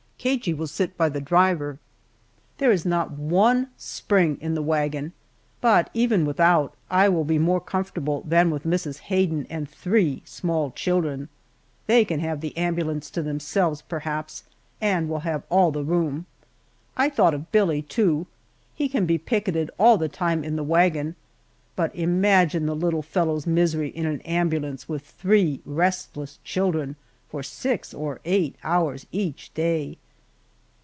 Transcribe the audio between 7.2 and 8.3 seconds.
be more comfortable